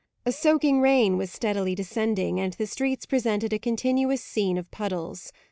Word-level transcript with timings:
A 0.25 0.31
soaking 0.31 0.81
rain 0.81 1.15
was 1.15 1.31
steadily 1.31 1.75
descending, 1.75 2.39
and 2.39 2.53
the 2.53 2.65
streets 2.65 3.05
presented 3.05 3.53
a 3.53 3.59
continuous 3.59 4.23
scene 4.23 4.57
of 4.57 4.71
puddles. 4.71 5.31